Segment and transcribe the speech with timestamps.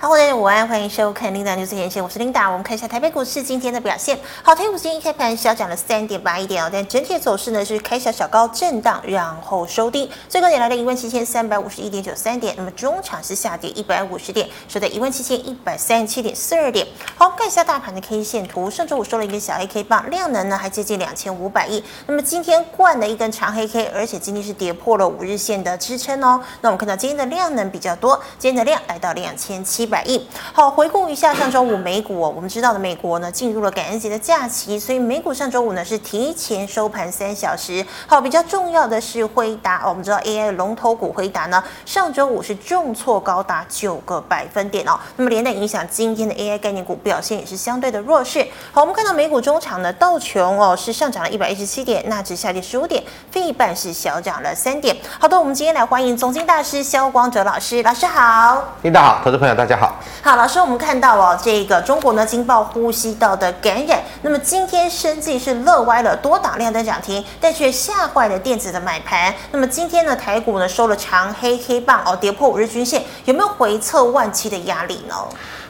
[0.00, 2.48] 好，大家午安，欢迎收看 Linda News 连线，我是 Linda。
[2.48, 4.16] 我们看一下台北股市今天的表现。
[4.44, 12.54] 好，台股今天一开盘小涨了三点八一点哦，但整体走势呢是开小小高震荡，然后收低，最高点来到一万七千三百五十一点九三点。
[12.56, 16.86] 那么中场是下跌一百五十点，收在一万七千一百三十七点四二点。
[17.16, 21.82] 好，看一下大盘的 K 线图，上周五收了一根小黑 K 棒，量能呢还接近两千五百亿。
[22.06, 26.40] 那么今天灌了一根长黑 K，而且今天是跌破了五日线的支撑哦。
[26.60, 30.24] 那我们看到今天的量能比较多，今天的量来到两千七百亿。
[30.52, 37.84] 好，回顾一下上周五美股哦，我们知道的美国呢进入了感恩节的假期，所以美股上周五呢是提前收盘三小时。
[38.06, 48.46] 好，比较重要的是辉达，我们知道 AI 龙头股辉达呢上周五是重挫高达九个百分点哦，那么连带影响今天的 AI 概念股表现也是相对的弱势。
[48.72, 54.96] 好，我们看到美股中场的道琼哦是上涨了一百一十七点，纳指下跌十五点，费半是小涨了三点。
[55.18, 58.62] 好的，我们今天来欢迎总经大师萧光哲老师，老师好。
[58.82, 59.77] 领导好，投资朋友大家。
[59.78, 69.32] 好，好老师，我们看到哦，这个中国呢惊爆呼吸道的感染，那么今天生计是乐歪了，多档亮灯涨停，但却吓坏了电子的买盘。
[69.52, 75.14] 那么今天呢，台股呢收了长黑黑棒哦，跌破五日均线，有没有回测万七的压力呢？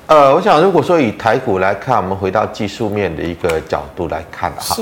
[0.06, 4.77] 呃，我想如果说以台股来看，我们回到技术面的一个角度来看哈，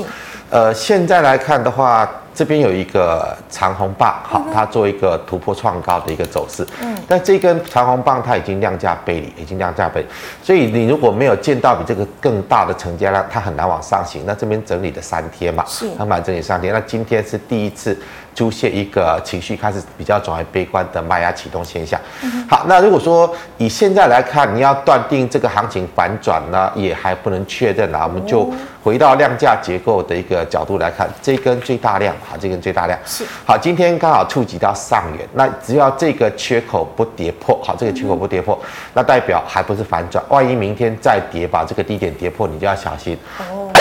[0.49, 2.09] 呃，现在来看的话。
[2.37, 6.63] 这边有一个长红棒，好，它做一个突破创高的一个走势。
[6.79, 10.07] 嗯，但这根长红棒它已经量价背离，已经量价背离，
[10.43, 14.21] 所以你如果没有见到比这个更大的成交量，它很难往上行。
[14.27, 16.71] 那这边整理了三天嘛，是，它满整理三天。
[16.71, 17.97] 那今天是第一次
[18.37, 21.99] 出现一个情绪开始比较转为悲观的卖压启动现象。
[22.47, 28.03] 好，那如果说以现在来看，你要断定这个行情反转呢，也还不能确认啊。
[28.03, 28.47] 我们就
[28.83, 32.15] 回到量价结构的一个角度来看，这根最大量。
[32.29, 40.23] 好，这根最大量是好，今天刚好触及到上缘，那只要这个缺口不跌破，好，这个缺口不跌破，嗯、那代表还不是反转。
[40.29, 43.17] 万一明天再跌，把这个低点跌破，你就要小心。
[43.39, 43.71] 哦，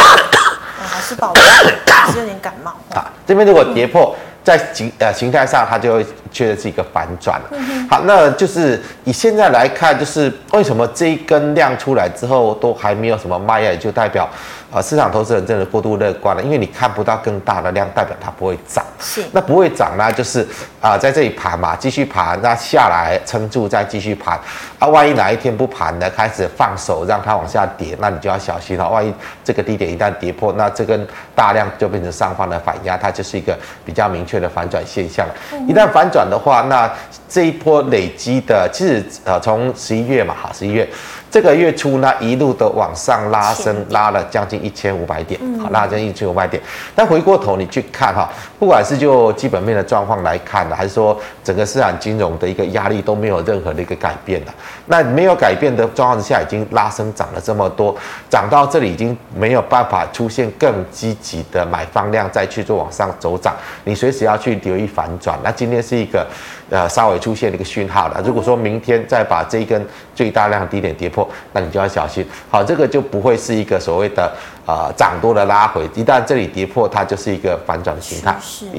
[0.79, 1.35] 还是保
[1.87, 2.71] 还是有点感冒。
[2.95, 7.49] 啊，这边如果跌破，嗯、在形呃形态上，它就会觉得是一个反转了。
[7.51, 14.29] 嗯、好，那就是以现在来看，就是为什么这一根量出来之后都还没有什么卖压，就代表。
[14.73, 18.85] 呃，市场投资人真的过度乐观了，因为你看不到更大的量，代表它不会涨。
[19.01, 20.47] 是，那不会涨呢，就是
[20.87, 24.39] 啊、呃，在这里盘嘛，继续盘，那下来撑住，再继续盘。
[24.79, 28.89] 啊，万一哪一天不盘呢，开始放手让它往下跌，那你就要小心了。
[28.89, 31.05] 万一这个低点一旦跌破，那这根
[31.35, 35.27] 大量就变成上方的反压，它就是一个比较明确的反转现象。
[35.67, 36.89] 一旦反转的话，那
[37.29, 40.89] 这一波累积的，其实呃，从十一月嘛，哈，十一月。
[41.29, 46.63] 这个月初呢，一路的往上拉升，拉了将近一千五百点，好，拉将近一千五百点。
[46.95, 54.53] 但回过头你去看哈，不管是就基本面的状况来看呢，还是说整个市场金融的一个压力都没有任何的一个改变的。
[54.87, 57.97] 那没有改变的状况之下，已经拉升涨了这么多，
[58.29, 65.39] 涨到这里已经没有办法出现更积极的买方量再去做往上走涨，你随时要去留意反转。
[65.43, 66.27] 那今天是一个
[66.71, 68.23] 呃稍微出现了一个讯号了。
[68.25, 74.31] 如果说明天再把这一根最大量低点跌破，那你就要小心，好，这个就不会是一个所谓的
[74.67, 78.37] 啊、呃、涨多的拉回，一旦这里跌破，它就是一个反转的形态，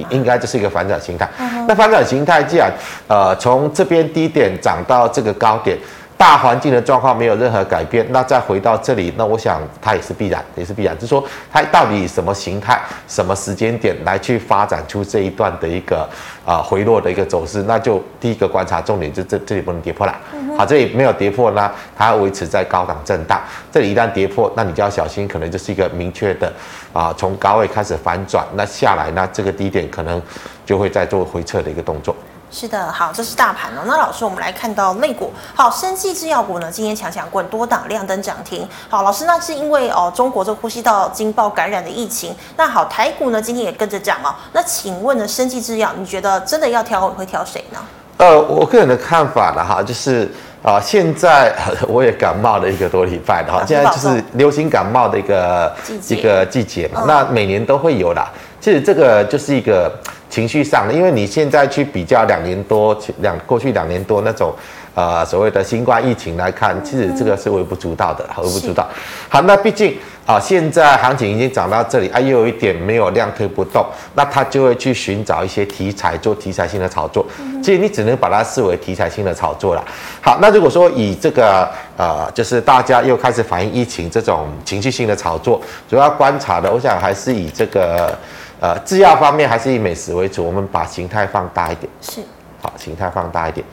[0.10, 1.28] 应该就是一个反转形态。
[1.40, 2.72] 嗯、那反转形态既然
[3.08, 5.76] 呃从这边低点涨到这个高点。
[6.18, 10.96] 大环境的状况没有任何改变，那再回到这里，那我想它也是必然，也是必然。
[10.96, 11.24] 就是说，
[11.54, 16.10] 它到底以什么形态、什么时间点来去发展出这一段的一个
[16.44, 20.16] 啊、回落的一个走势，那就第一个观察重点就这这里不能跌破了。
[20.58, 23.40] 好，这里没有跌破呢，它维持在高档震荡。
[23.72, 26.52] 这里一旦跌破，那你就要小心，可能就是一个明确的
[26.94, 30.20] 啊从高位开始反转，那下来呢这个低点可能
[30.66, 32.16] 就会再做回撤的一个动作。
[32.50, 33.82] 是的，好，这是大盘哦。
[33.86, 38.68] 那老师，我们来看到类股，好，生技制药股呢，今天强强滚，多档亮灯涨停。
[38.90, 42.34] 好，老师，那是因为哦，中国这呼吸道惊爆感染的疫情。
[42.56, 44.34] 那好，台股呢今天也跟着涨哦。
[44.54, 47.80] 那请问呢，生技制药，你觉得真的要挑，会挑谁呢？
[48.18, 50.24] 呃，我个人的看法呢，哈，就是
[50.64, 51.54] 啊、呃，现在
[51.86, 58.32] 我也感冒了一个多礼拜了哈，现在就是流行感冒的一个季一个季节嘛，嗯、那每年都会有啦。
[58.62, 59.92] 其实这个就是一个。
[60.30, 64.54] 情绪上的，因为你现在去比较两年多两过去两年多那种，
[64.94, 68.88] 呃所谓的新冠疫情来看，其实这个是微不足道的，微不足道。
[69.30, 69.94] 好，那毕竟
[70.26, 73.86] 啊、呃，现在行情已经涨到这里，啊，又有一点没有量推不动，
[74.16, 77.26] 那他就会去寻找一些题材做题材性的炒作。
[77.64, 79.84] 其实你只能把它视为题材性的炒作了。
[80.22, 88.14] 好，那如果说以这个呃，就是大家又开始反映疫情这种情绪性的炒作，主要观察的，我想还是以这个。
[88.60, 91.88] 呃，制药方面还是以美食为主，我们把形态放大一点。
[92.02, 92.22] 是，
[92.62, 93.66] 好，形态放大一点。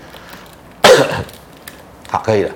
[2.11, 2.51] 好，可以了。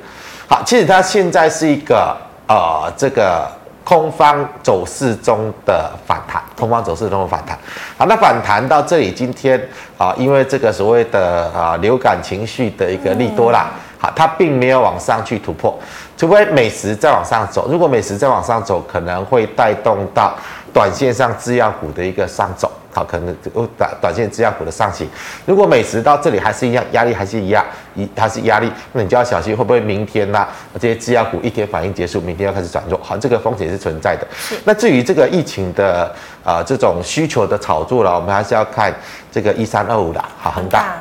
[0.47, 2.17] 好，其实它现在是一个
[2.47, 3.51] 呃这个
[3.83, 7.59] 空方走势中的反弹，空方走势中的反弹。
[7.97, 9.59] 好，那反弹到这里，今天
[9.97, 15.79] 啊，因为这个所谓的啊流感情绪的一个利多啦，好，它并没有往上去突破，
[16.17, 17.69] 除非美食再往上走。
[17.71, 20.35] 如果美食再往上走，可能会带动到
[20.73, 22.71] 短线上制药股的一个上走。
[22.91, 23.37] 好，可能
[23.77, 25.07] 短短线制药股的上行。
[25.45, 30.49] 如果美食到这里还是一样，压力还是一样，一还是压力，那你就要小心会不会明天呢、啊？
[30.81, 34.27] 这些制药股一天反应结束，明天要开始转弱，好，这个风险是存在的。
[34.65, 36.07] 那至于这个疫情的
[36.43, 38.93] 啊、呃、这种需求的炒作了，我们还是要看
[39.31, 40.97] 这个一三二五的，好，恒大，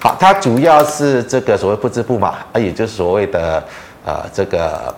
[0.00, 3.62] 好，它主要是这个所谓不织布嘛，啊，也就是所谓的
[4.06, 4.94] 呃这个。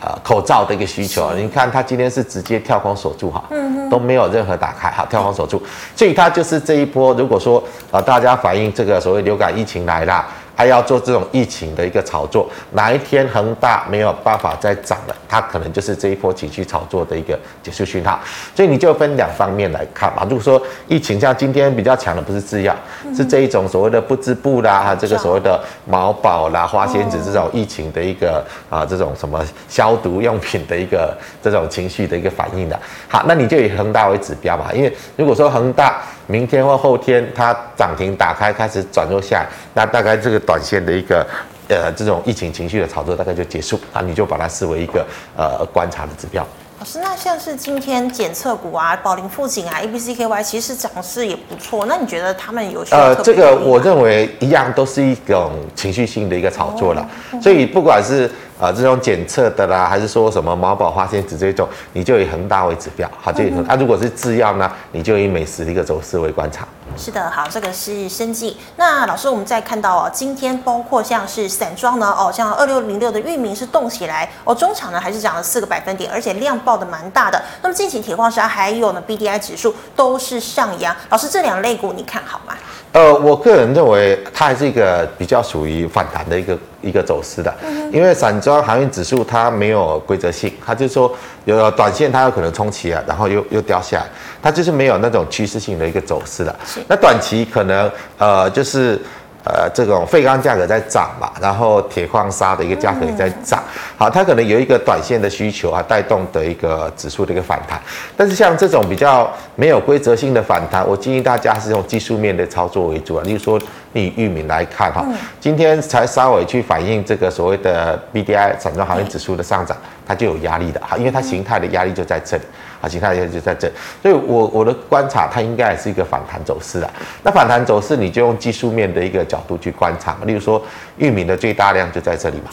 [0.00, 3.44] 呃，口罩的一个需求，你看它今天是直接跳空锁住哈，
[3.90, 5.62] 都没有任何打开，哈，跳空锁住，
[5.94, 10.24] 所以它就是这一波，如果说呃大家反映这个所谓流感疫情来了。
[10.56, 18.18] 还要做这种疫情的一个炒作，哪一天恒大没有办法再涨了，它可能就是这一波情绪炒作的一个结束讯号。
[18.54, 20.26] 所以你就分两方面来看嘛。
[20.28, 22.74] 如果说疫情像今天比较强的不是制药，
[23.16, 32.76] 是这一种所谓的不织布啦，哈，这个所谓的毛宝啦、花仙子这种疫情的一个啊，这种什么消毒用品的一个这种情绪的一个反应的。
[33.06, 36.02] 好，那你就以恒大为指标嘛，因为如果说恒大。
[36.26, 41.26] 明天或后天，它涨停打开开始转弱下来，那大概这个短线的一个
[41.70, 45.06] 呃这种疫情情绪的炒作大概就结束，那你就把它视为一个
[45.36, 46.46] 呃观察的指标。
[46.78, 51.84] 老师，那像是今天检测股啊，宝林富锦啊，A B C K Y，其实涨势也不错。
[51.84, 52.98] 那你觉得他们有需要？
[52.98, 57.06] 呃，这个我认为一样都是一种情绪性的一个炒作了。
[57.32, 58.24] 哦、所以不管是
[58.58, 63.68] 啊、呃、这种检测的啦，还是说什么毛宝花仙子这种，你就以恒大为指标，好，就以恒大。
[63.68, 66.66] 那、嗯啊、如果是制药呢，你就以美食的一个走势为观察。
[67.00, 68.54] 是的，好，这个是生技。
[68.76, 77.42] 那老师，我们再看到哦，今天包括像是散装呢，哦，像二六零六的域名是动起来，哦，中场呢还是涨了四个百分点，而且量爆的蛮大的。
[77.62, 80.94] 那么近期铁矿石还有呢 BDI 指数都是上扬。
[81.08, 82.52] 老师，这两类股你看好吗？
[82.92, 87.54] 呃，我个人认为它还是一个比较属于反弹的一个一个走势的，
[87.92, 94.06] 因为散装航运指数它没有规则性，它就是说有短线它有可能冲起啊，然后又又掉下来，
[94.42, 96.54] 它就是没有那种趋势性的一个走势的。
[96.88, 99.00] 那短期可能呃就是。
[99.42, 103.62] 呃，这种废钢价格在涨嘛，然后铁矿砂的一个价格也在涨，
[103.96, 107.80] 好，它可能有一个短线的需求啊，带动的一个指数的一个反弹。
[108.14, 113.22] 但是像这种比较没有规则性的反弹，我建议大家是用技术面的操作为主啊。
[113.24, 113.58] 例如说，
[113.92, 115.02] 你以裕民来看哈，
[115.40, 119.74] 今天才稍微去反映这个所谓的 BDI 散装行业指数的上涨，
[120.06, 122.42] 它就有压力的哈，因为它形态的压力就在这里。
[122.80, 123.70] 啊，其他也就在这，
[124.02, 126.90] 所以我我的观察，它应该也是一个反弹走势啊。
[127.22, 130.62] 那反弹走势，你就用技术面的一个角度去观察，例如说，
[130.96, 132.50] 玉米的最大量就在这里嘛。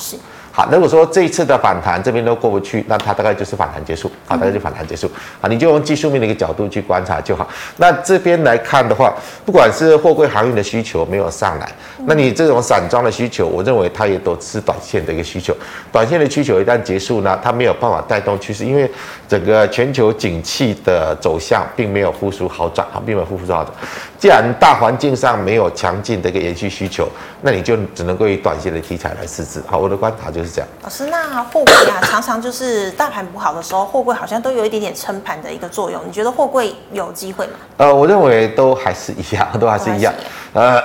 [0.57, 5.07] 好，如果说这一次的反弹这边都过不去，那它大概就是反弹结束，好，大概就反弹结束，
[5.39, 7.47] 啊，你就用技术面的一个角度去观察就好。
[7.75, 9.13] 那这边来看的话，
[9.45, 11.71] 不管是货柜航运的需求没有上来，
[12.07, 15.55] 那你这种散装的需求，我认为它也都是短线的一个需求。
[15.91, 18.89] 短线的需求一旦结束呢，它没有办法带动趋势，因为
[19.27, 23.71] 整个全球景气的走向并没有复苏好转，啊，并没有复苏好转。
[24.17, 27.07] 既然大环境上没有强劲的一个延续需求，
[27.43, 29.61] 那你就只能够以短线的题材来试试。
[29.67, 30.46] 好，我的观察就是。
[30.83, 36.01] 老师，那货柜啊，常常就是大盘不好的时候，货柜好像都有一点点撑盘的一个作用。
[36.07, 37.53] 你觉得货柜有机会吗？
[37.77, 40.13] 呃，我认为都还是一样，都还是一样。
[40.53, 40.81] 呃，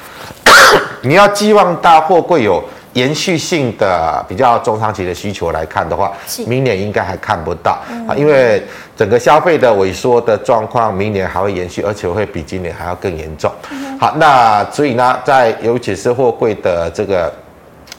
[1.02, 2.62] 你要寄望大货柜有
[2.94, 6.12] 延续性的比较中长期的需求来看的话，
[6.46, 7.78] 明年应该还看不到
[8.08, 8.62] 啊，因为
[8.96, 13.50] 整个消费的萎缩的状况，明年还会延续，而且会比今年还要更严重。
[14.00, 17.32] 好，那所以呢，在尤其是货柜的这个。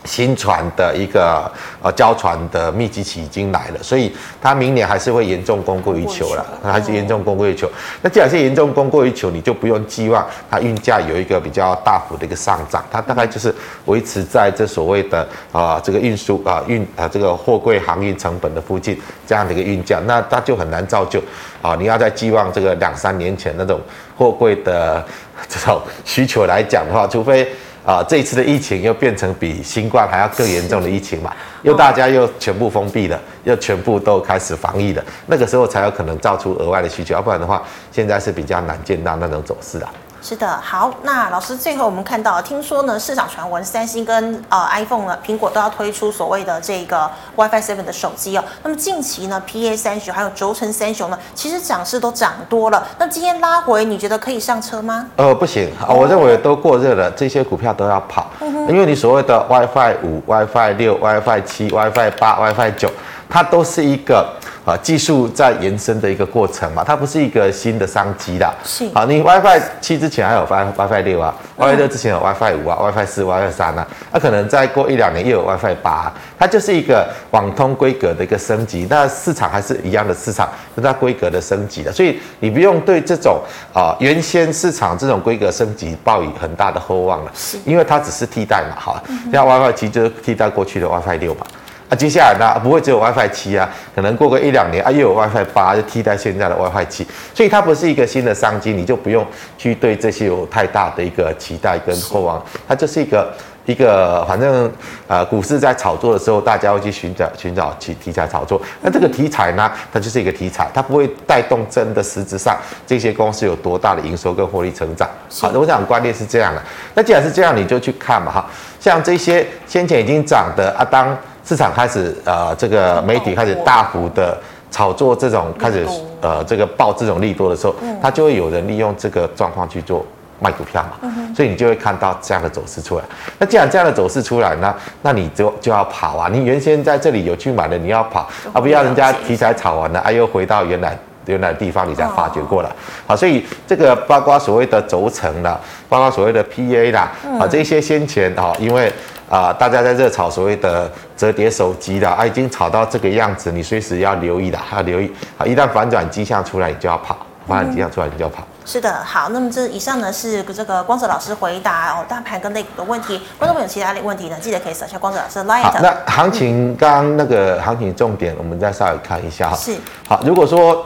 [0.06, 7.70] 新船的一个呃交船的密集期已经来了，所以它明年还是会严重供过于求了，还是严重供过于求。
[8.02, 13.54] 那既然是严重供过于求，你就不用寄望它运价有一个比较大幅的一个上涨，它大概就是
[13.86, 15.22] 维持在这所谓的
[15.52, 21.20] 啊、呃、这个运输啊运啊这个货柜航运成本的附近这样的一个运价，那它就很难造就
[21.62, 23.80] 啊你要再寄望这个两三年前那种
[24.18, 25.04] 货柜的
[25.50, 27.48] 这种需求来讲的话，除非。
[27.86, 37.62] 啊，这一次的疫情又变成比新冠还要更严重的疫情嘛，又大家又全部封闭了，又全部都开始防疫了，那个时候才有可能造出额外的需求，要不然的话，
[37.92, 39.88] 现在是比较难见到那种走势的。
[40.28, 48.44] 是的，好，那老师最后我们看到，听说呢，市场传闻三星跟呃 iPhone 呢，苹果都要推出所谓的这个 WiFi 7的手机哦。
[48.64, 52.84] 那么近期呢，PA 三雄还有轴承三雄呢，其实涨势都涨多了。
[52.98, 55.06] 那今天拉回，你觉得可以上车吗？
[55.16, 62.90] 呃，不行，我认为都过热了，这些股票都要跑，嗯、因为你所谓的 WiFi 五、WiFi 六、WiFi 七、WiFi 八、WiFi 九，
[63.30, 64.28] 它都是一个。
[64.66, 68.52] 啊，技术在延伸的一个过程嘛，它不是一个新的商机啦。
[68.64, 68.90] 是。
[68.96, 78.88] 好，你 WiFi 七之前还有 Wi WiFi 六啊，WiFi 六之前有 WiFi 五啊，WiFi 四、WiFi 三啊，那可能再过一两年又有 WiFi 八，它就是一个网通规格的一个升级。
[78.90, 83.40] 那市场还是一样的市场，是它规格的升级的，所以你不用对这种
[83.72, 91.46] 啊原先市场这种规格升级抱以很大的厚望了，是，因为它只是替代嘛，好，像 WiFi 七就是替代过去的 WiFi 六嘛。
[91.88, 99.24] 啊，接下来呢，不会只有 WiFi 七啊，可能过个一两年啊，又有 WiFi 八，就替代现在的 WiFi 七，所以它不是一个新的商机，你就不用
[99.56, 103.32] 去对这些有太大的一个期待跟厚望，它就是一个
[103.68, 104.72] 一个，反正
[105.08, 115.08] 呃，股市在炒作的时候，大家会去寻找寻找其题材炒作，那这个题材呢，它就是一个题材，它不会带动真的实质上这些公司有多大的营收跟获利成长。
[115.40, 116.62] 好，我想观念是这样的，
[116.96, 118.44] 那既然是这样，你就去看嘛哈，
[118.80, 121.16] 像这些先前已经涨的啊，当。
[121.46, 124.36] 市场开始，呃，这个媒体开始大幅的
[124.72, 125.86] 炒作这种，开始，
[126.20, 130.04] 呃，这个报这种利多的时候，它就会有人利用这个状况去做
[130.40, 133.04] 卖股票嘛，所以你就会看到这样的走势出来。
[133.38, 136.28] 那既然这样的走势出来，那那你就就要跑啊！
[136.32, 140.98] 你原先在这里有去买的，你要跑，啊不要人家题材炒完了，啊，又回到原来
[141.28, 142.70] 原来的地方，你才发觉过来。
[143.06, 148.92] 好，所以这个包括所谓的轴承啦，包括所谓的 PA 啦，啊，这些先前啊，因为。
[149.30, 155.46] 啊，大家在热炒所谓的折叠手机的啊，已经炒到这个样子，你随时要留意的，要留意啊！
[155.46, 157.16] 一旦反转迹象出来，你就要跑；
[157.48, 158.44] 反转迹象出来，你就要跑。
[158.66, 163.20] 是的，好，那么这以上呢是这个光泽老师回答哦大盘跟类股的问题。
[163.40, 165.64] 观众朋友其他的问题呢，记得可以扫下光泽老师的 line。
[165.64, 169.56] 好，那行情刚刚那个行情重点，我们再稍微看一下哈。
[169.56, 169.76] 是。
[170.08, 170.86] 好，如果说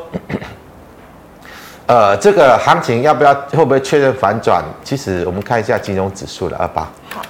[1.87, 4.63] 呃这个行情要不要会不会确认反转？
[4.83, 6.87] 其实我们看一下金融指数的二八。
[7.13, 7.21] 好。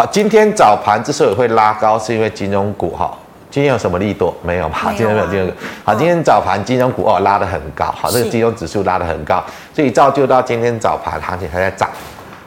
[0.00, 3.14] 好，今天早盘之所以会拉高，是因为金融股哈。
[3.50, 4.34] 今天有什么利多？
[4.42, 4.78] 没有嘛？
[4.96, 5.54] 今天没有金融股。
[5.84, 11.86] 好，今天早盘金融股哦拉得很高，好，这个金融指数拉得很高，所以造就到今天早盘行情还在涨。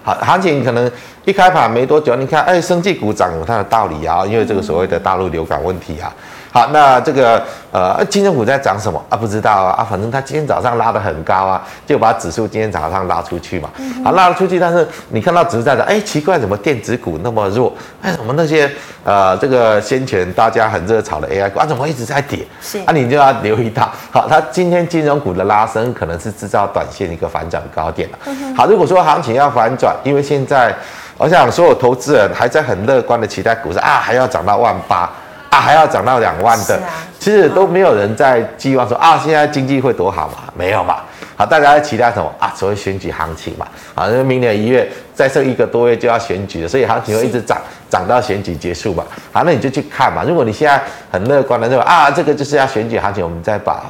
[0.01, 0.91] 好，行情可能
[1.25, 6.11] 一开盘没多久，你看，哎，生技股涨有它的道理啊，因为这个所谓的大陆流感问题啊。
[6.53, 9.17] 好，那这个呃，金融股在涨什么啊？
[9.17, 13.71] 不知道啊啊，反正它今天早上拉得很高啊，就把指数今天早上拉出去嘛。
[14.05, 17.73] 好，拉了出去，但是你看到指数在涨，哎，奇怪，怎么电子股那么弱？
[18.03, 18.71] 哎，怎么那些
[19.03, 22.45] 呃，这个先前大家很热炒的 AI 股啊，怎么一直在跌？
[22.61, 28.19] 是啊，你就要留意到，好，它今天金融股的拉升可能是制造短线一个反转高点了。
[28.55, 30.71] 好，如果说行情要反转，因为现在
[31.17, 35.09] 我想所有投资人还在很乐观的期待股市啊，还要涨到万八。
[35.53, 40.51] 啊，还要涨到两万的，啊、其实都没有人在寄望说啊，现在经济会多好嘛？
[40.55, 40.97] 没有嘛？
[41.35, 42.51] 好，大家在期待什么啊？
[42.55, 43.67] 所谓选举行情嘛？
[43.93, 49.03] 啊，因为明年一月再剩一个多月就要选举了，所以行情会一直涨，涨到选举结束嘛？
[49.31, 50.23] 好，那你就去看嘛。
[50.27, 50.81] 如果你现在
[51.11, 53.83] 很乐观的认为啊，这个就是要选举行情，我们再把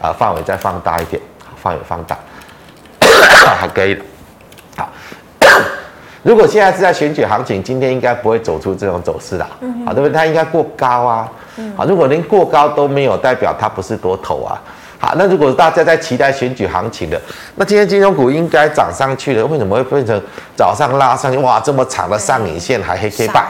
[0.00, 1.22] 啊范围再放大一点，
[1.62, 2.18] 范围放大，
[3.60, 4.04] 好，可以了。
[6.24, 6.30] 好。
[6.30, 9.44] 如果现在是在选举行情，今天应该不会走出这种走势的，
[9.86, 10.10] 啊，对不对？
[10.10, 11.30] 它应该过高啊，
[11.76, 14.60] 啊，如果连过高都没有，代表它不是多头啊。
[14.98, 17.20] 好，那如果大家在期待选举行情的，
[17.56, 20.18] 那今天金融股应该涨上去了，为什么会变成
[20.56, 21.36] 早上拉上去？
[21.38, 23.44] 哇，这么长的上影线还黑 K 棒，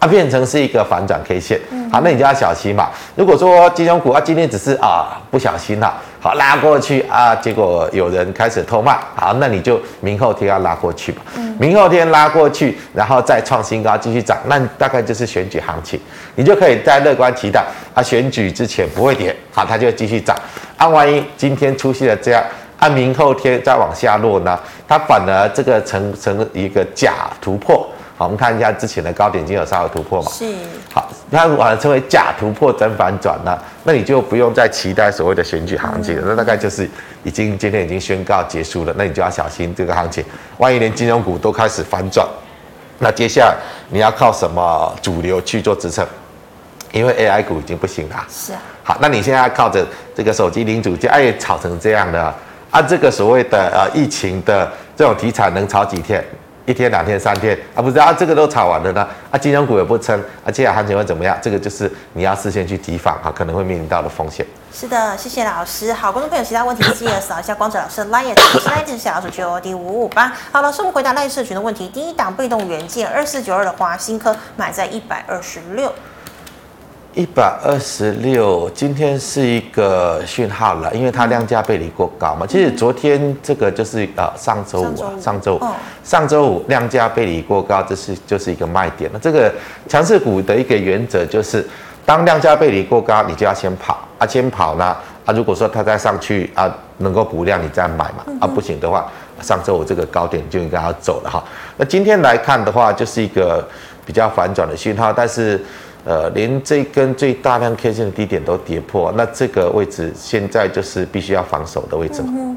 [0.00, 1.60] 啊变成是一个反转 K 线。
[1.92, 2.90] 好，那你就要小心嘛。
[3.14, 5.94] 如果说金融股啊，今天只是啊不小心了。
[6.20, 11.22] 好，拉过去啊，结果有人开始偷卖，好，那你就明后天要拉过去吧。
[11.36, 16.00] 嗯，明后天拉过去，然后再创新高继续涨，那大概就是选举行情，
[16.34, 20.36] 你就可以在乐观期待，它选举之前不会跌，好，它就继续涨。
[20.76, 22.42] 啊，万一今天出现了这样，
[22.78, 24.58] 啊，明后天再往下落呢，
[24.88, 27.88] 它反而这个成成一个假突破。
[28.18, 30.30] 好，我们看一下之前的高点已经有稍微突破嘛？
[30.32, 30.46] 是。
[30.92, 36.22] 好，它把它称为假突破真反转了，那你就不用再期待所谓的选举行情了。
[36.28, 36.88] 那大概就是
[37.24, 40.24] 已经今天已经宣告结束了，那你就要小心这个行情。
[40.56, 42.26] 万一连金融股都开始反转，
[43.00, 43.56] 那接下来
[43.90, 46.06] 你要靠什么主流去做支撑？
[46.92, 48.26] 因为 AI 股已经不行了。
[48.30, 48.58] 是啊。
[48.82, 52.34] 好，那你现在靠着这个手机零组件，哎，炒成这样的，
[52.70, 56.24] 啊，这个所谓的呃疫情的这种题材能炒几天？
[56.66, 61.38] 一天两天三天啊，不知道啊，这个都炒完了呢，啊，金融股也不撑，啊，接下来行情会怎么样？
[61.40, 64.44] 这个就是你要事先去提防啊，可能会面临到的风险。
[64.72, 65.92] 是的，谢谢老师。
[65.92, 70.32] 好，观众朋友，其他问题记得扫一下光泽老师的 LINE，老师 LINE 小老鼠 GOD 五五八。
[70.50, 71.88] 好，老师，我们回答赖社群的问题。
[71.88, 75.92] 第一档被动元件二四九二的华新科买在一百二十六。
[77.16, 82.46] 一百二十六，今天是一个讯号了，因为它量价背离过高嘛。
[82.46, 85.60] 其实昨天这个就是呃上周五啊，上周五，
[86.04, 89.18] 上周五量价背离过高，这是就是一个卖点了。
[89.18, 89.50] 这个
[89.88, 91.66] 强势股的一个原则就是，
[92.04, 94.94] 当量价背离过高，你就要先跑啊，先跑呢
[95.24, 101.42] 啊，如果说它再上去啊，能够补量，你再买嘛啊，不行的话，上周五这个高点就应该要走了哈。
[101.78, 103.66] 那今天来看的话，就是一个
[104.04, 105.58] 比较反转的讯号，但是。
[106.06, 112.28] 呃，连这根最大量 K 线的低点都跌破，那这个位置现在就是必须要防守的位置嘛。
[112.36, 112.56] 嗯、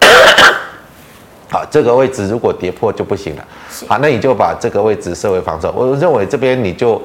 [1.48, 3.44] 好，这个位置如果跌破就不行了。
[3.88, 5.72] 好，那你就把这个位置设为防守。
[5.74, 7.00] 我认为这边你就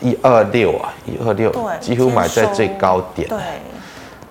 [0.00, 3.28] 一二六啊，一二六，几乎买在最高点。
[3.28, 3.38] 对，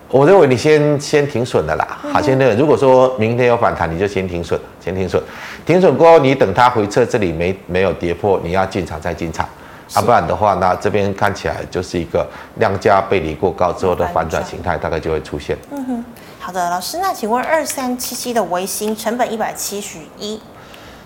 [0.10, 2.00] 我认为你先先停损的啦。
[2.12, 5.21] 好，先那个，如果说明天有反弹，你就先停损，先停损。
[5.67, 9.48] 停损过后，你等它回撤，这里没没有跌破，你要进场再进场。
[9.93, 15.57] 啊，不然的话，那这边看起来就是一个量价背离过高之后的反转形态，大概就会出现。
[15.71, 16.05] 嗯哼，
[16.39, 20.39] 好的，老师，那请问二三七七的维星成本一百七十一，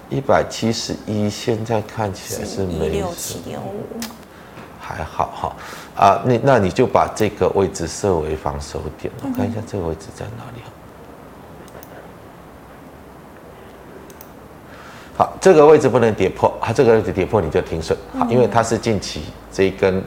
[0.09, 3.83] 一百七十一，现在看起来是没六七点五，
[4.79, 5.55] 还好哈。
[5.95, 10.61] 啊，那那你就把这个位置设为防守点，我看一下这个位置在哪里。
[15.17, 19.97] 好，这个位置不能跌破，它这个位置跌破你就停损，好，因为它是近期这一根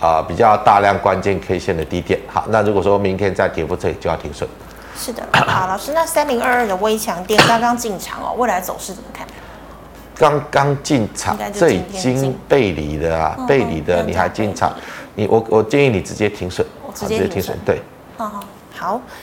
[0.00, 4.48] 啊、呃、比较大量关键 K 线的低点，好，那如果说明天再跌破这里就要停损。
[4.96, 9.26] 是的，好，老师，那三零二二的微强电刚刚进场哦，未来走势怎么看？
[10.18, 14.72] 刚刚进场，这已经背离的啊，背离的你还进场，
[15.14, 17.82] 你我我建议你直接停损，直接停损，对。
[18.16, 18.42] 好，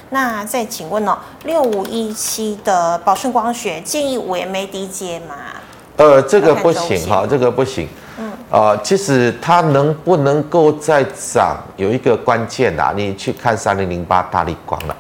[0.10, 5.36] 那再请问哦，六五一七的宝顺光学建议五 MAD 接吗？
[5.96, 7.88] 呃，这个不行哈，这个不行。
[8.18, 14.96] 嗯，呃，其实它能不能够再涨，有一个关键的，你去看三零零八大力光了。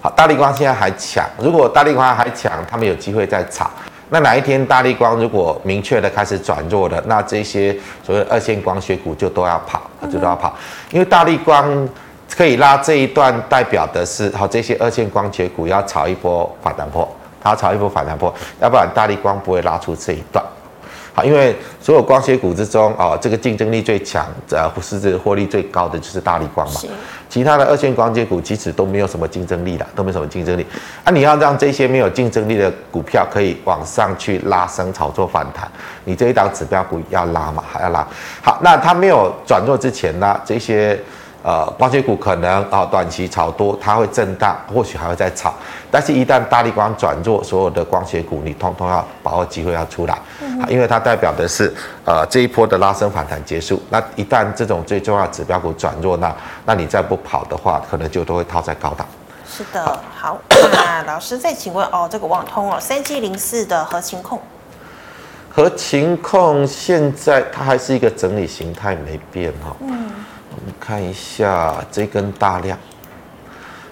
[0.00, 3.68] 好，大力光现在还强，如果大力光还强，他们有机会再炒。
[4.10, 10.54] 那哪一天大力光如果明确的开始转弱了，那这些所谓二线光学股就都要跑，就都要跑，
[10.92, 11.88] 因为大力光。
[12.36, 17.08] 可以拉这一段，代表的是好，这些二线光学股要炒一波反弹波，
[17.40, 20.44] 它要炒一波反弹波，要不然大力光不会拉出这一段。
[21.14, 26.80] 好，因为所有光学股之中，哦，这个竞争力最强，呃，不是这个获利最高的就是大力光嘛。
[27.28, 30.66] 其他的二线光学股其实都没有什么竞争力的，都没什么竞争力。
[31.04, 35.70] 啊，你要让这些没有竞争力的股票可以往上去拉升炒作反弹，
[36.04, 38.04] 你这一档指标股要拉嘛，还要拉。
[38.42, 40.98] 好，那它没有转弱之前呢，这些。
[41.44, 45.52] 呃，光学股可能啊、哦，短期炒多，它会震荡，或许还会再炒。
[45.90, 51.70] 但是，一旦大力光转弱，所有的光学股你通通要把握机会要出来，嗯、因为它代表的是
[52.06, 53.78] 呃这一波的拉升反弹结束。
[53.90, 59.06] 那一旦这种最重要指标股转弱，那那你再不跑的话，可能就都会套在高档。
[59.46, 60.38] 是的，好，
[60.72, 64.40] 那老师再请问哦，这个网通哦，三七零四的合情控，
[65.50, 69.76] 合情控现在它还是一个整理形态没变哈、哦。
[69.82, 70.10] 嗯。
[70.54, 72.78] 我们看一下这根大量，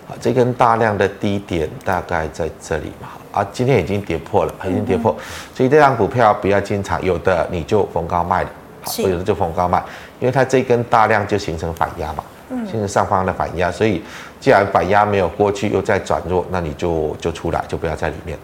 [0.08, 5.14] 啊，这根大量的低点大概在这里嘛，啊，今天已经跌破了，已经跌破，
[5.52, 8.50] 所以这张股票不要经常，有的你就逢高卖了，
[8.82, 9.82] 好，有的就逢高卖，
[10.20, 12.64] 因为它这根大量就形成反压嘛，嗯。
[12.66, 14.02] 形成上方的反压，所以
[14.40, 18.38] 既然反压没有过去，又再转弱，那你就就出来，就不要在里面。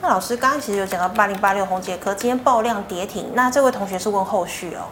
[0.00, 4.88] 那老师刚刚其实有讲到八零八六红杰科今天爆量跌停，那这位同学是问后续哦。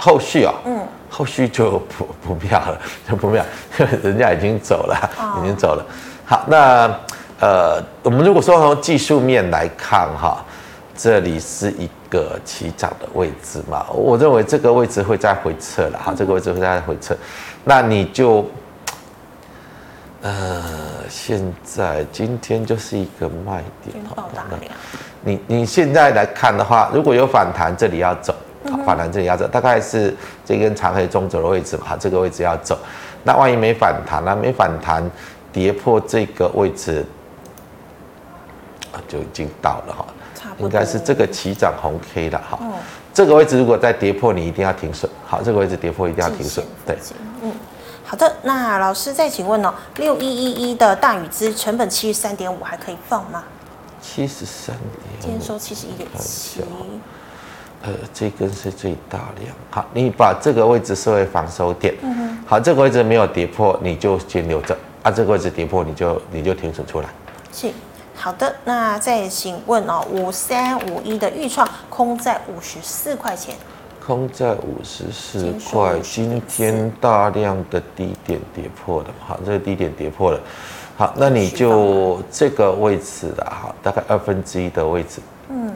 [0.00, 0.80] 后续哦，嗯，
[1.10, 3.44] 后续就不不妙了，就不妙，
[4.02, 5.84] 人家已经走了，哦、已经走了。
[6.24, 6.88] 好，那
[7.40, 10.44] 呃，我们如果说从技术面来看哈，
[10.96, 17.16] 这里是一个起涨的位置嘛，我认为这个位置会再回撤了哈，这个位置会再回撤，
[17.64, 18.48] 那你就
[20.22, 20.62] 呃，
[21.08, 23.96] 现在今天就是一个卖点，
[25.22, 28.32] 你你现在来看的话，如果有反弹，这里要走。
[28.70, 32.78] 好，反弹这里要走，大概是这根长黑中轴的位置嘛，这个位置要走。
[33.24, 34.34] 那万一没反弹呢？
[34.34, 35.08] 没反弹，
[35.52, 37.04] 跌破这个位置，
[39.06, 40.06] 就已经到了哈。
[40.58, 42.58] 应该是这个起涨红 K 了哈。
[43.12, 45.10] 这个位置如果再跌破，你一定要停损。
[45.26, 46.64] 好，这个位置跌破一定要停损。
[46.86, 46.96] 对，
[47.42, 47.52] 嗯，
[48.04, 48.36] 好的。
[48.42, 53.44] 那老师再请问哦，六一一一的大宇资成本七十三点五，还可以放吗？
[54.00, 56.62] 七十三点五，今天收七十一点七。
[57.82, 59.54] 呃，这根是最大量。
[59.70, 61.94] 好，你把这个位置设为防守点。
[62.02, 62.38] 嗯哼。
[62.46, 64.76] 好，这个位置没有跌破，你就先留着。
[65.02, 67.08] 啊，这个位置跌破，你就你就停损出来。
[67.52, 67.70] 是。
[68.16, 73.54] 好的，那再请问哦，五三五一的预创空在五十四块钱。
[74.04, 79.08] 空在五十四块，今天大量的低点跌破了。
[79.24, 80.40] 好，这个低点跌破了。
[80.96, 85.20] 好，那你就这个位置的哈，大概二分之一的位置。
[85.50, 85.72] 嗯。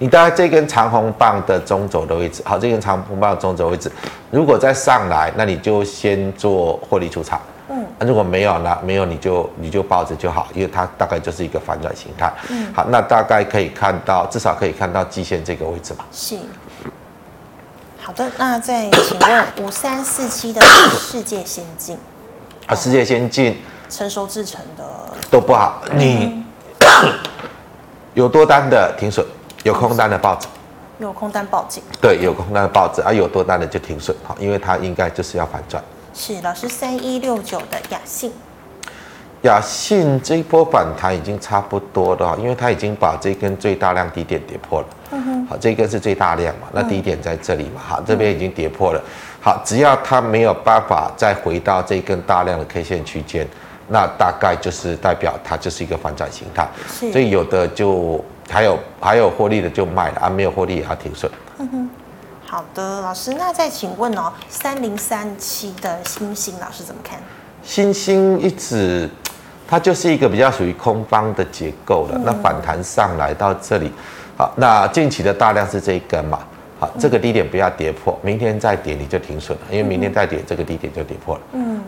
[0.00, 3.92] 你大概这根长红棒的中轴的位置，好，这根长红棒的中轴位置，
[4.30, 7.38] 如果再上来，那你就先做获利出场。
[7.68, 7.84] 嗯。
[7.98, 8.78] 那如果没有呢？
[8.82, 12.32] 没有你就你就抱着就好，因为它大概就是一个反转形态。
[12.48, 12.72] 嗯。
[12.74, 16.06] 好，那大概可以看到，至少可以看到季线这个位置吧。
[16.10, 16.38] 是。
[17.98, 21.98] 好的，那再请问五三四七的世界先进
[22.66, 23.60] 啊，世界先进
[23.90, 24.82] 成熟制成的
[25.30, 26.42] 都不好，你
[28.14, 29.24] 有多单的停损，
[29.62, 30.46] 有空单的报纸，
[30.98, 35.82] 有空单报警，对，有空单的抱着啊，有多单的就停损，好，因为它应该就是要反转。
[36.14, 38.32] 是老师三一六九的雅信。
[39.42, 44.86] 雅信这一波反弹已经差不多了，因为它已经把这根最大量低点跌破了。
[45.12, 49.02] 嗯哼，好，这根是最大量嘛，那低点在这里嘛，好，这边已经跌破了。
[49.40, 53.48] 好，只要它没有办法再回到这根大量的 K 线区间，
[53.90, 56.66] 那大概就是代表它就是一个反转形态。
[57.12, 61.30] 所以有的就还有还有获利的就卖了啊，没有获利也要停损。
[61.58, 61.90] 嗯哼，
[62.46, 67.18] 好的，老师，那再请问哦，三零三七的星星老师怎么看？
[67.62, 69.10] 星星一直。
[69.72, 72.20] 它就是一个比较属于空方的结构了。
[72.24, 73.88] 那反弹上来到这里，
[74.36, 76.40] 好，那近期的大量是这一根嘛？
[76.80, 81.40] 好，这个低点不要跌破，明天再跌你就停损了，因为明天再跌这个低点就跌破了。
[81.52, 81.80] 嗯，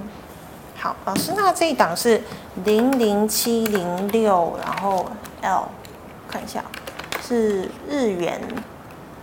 [0.83, 2.21] 好，老师，那这一档是
[2.65, 5.07] 零零七零六，然后
[5.41, 5.69] L，
[6.29, 6.61] 看一下
[7.25, 8.41] 是日元。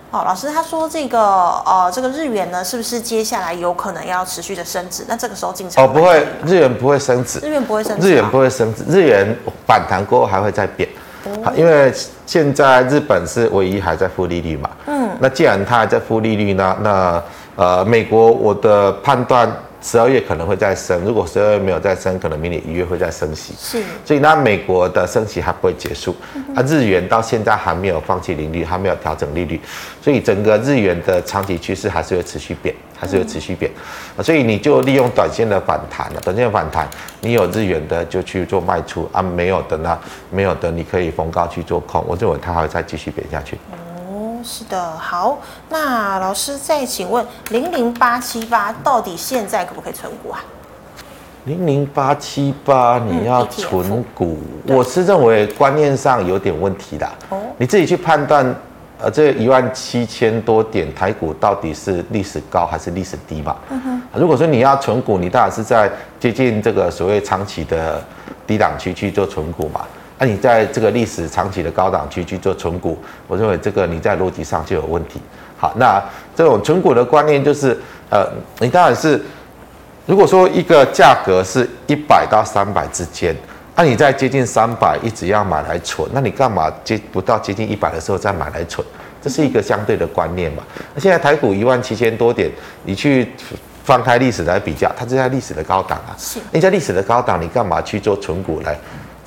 [0.10, 1.20] 哦，老师他说这个
[1.66, 5.04] 呃，这个日元呢，是不是接下来有可能要持续的升值？
[5.10, 5.84] 那这个时候进场？
[5.84, 9.36] 哦，不会，日元不会升值，日元不会升值，日元不会升值，日元
[9.68, 10.88] 反弹过后还会再贬。
[11.44, 11.94] 好，因为
[12.26, 14.70] 现在日本是唯一还在负利率嘛。
[14.86, 15.10] 嗯。
[15.20, 17.22] 那既然它还在负利率呢，那
[17.58, 19.54] 呃，美国我的判断。
[19.82, 23.54] 十二月可能会再升，如果十二月没有再升，可能明年一月会再升息。
[23.58, 26.16] 是，所以那美国的升息还不会结束。
[26.36, 29.60] 嗯、啊，日元到现在还没有放弃利率，还没有调整利率，
[30.02, 33.72] 所以整个日元的长期趋势还是会持续贬，还是会持续贬。
[34.18, 36.88] 嗯、所以你就利用短线的反弹了，短线的反弹，
[37.22, 39.98] 你有日元的就去做卖出啊，没有的呢，
[40.30, 43.58] 没有的你可以逢高去做空，我认为它还会再继续贬下去。
[44.44, 45.38] 是的，好，
[45.70, 50.44] 那老师再请问零零八七八到底现在可不可以存股啊？
[51.46, 57.10] 零零八七八你要存股，嗯、我是认为观念上有点问题的。
[57.30, 58.54] 哦，你自己去判断，
[59.00, 63.56] 呃，这一万七千多点台股到底是历史高还是历史低嘛？
[63.70, 68.04] 嗯哼，如果说你要存股，你当然是在接近这个所谓长期的
[68.46, 69.82] 低档区去做存股嘛。
[70.20, 75.22] 那、啊、你在这个历史长期的高档区去做存股，我认为这个你在逻辑上就有问题。
[75.58, 76.04] 好，那
[76.36, 77.78] 这种存股的观念就是，
[78.10, 78.30] 呃，
[78.60, 79.22] 你当然是，
[80.06, 83.34] 如果说一个价格是一百到三百之间，
[83.76, 88.86] 那、啊、你在接近三百一直要买来存，那你干嘛接不到接近一百的时候再买来存？
[89.22, 90.64] 这是一个相对的观念嘛。
[90.94, 92.52] 那现在台股一万七千多点，
[92.84, 93.30] 你去
[93.86, 96.12] 翻开历史来比较，它是在历史的高档啊。
[96.18, 96.40] 是。
[96.52, 98.78] 你在历史的高档，你干嘛去做存股来？